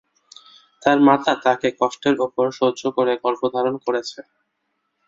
[0.83, 4.19] তার মাতা তাকে কষ্টের উপর সহ্য করে গর্ভধারণ করেছে।